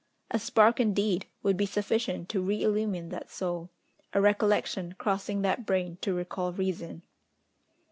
[0.31, 3.69] A spark, indeed, would be sufficient to reillumine that soul,
[4.13, 7.03] a recollection crossing that brain to recall reason.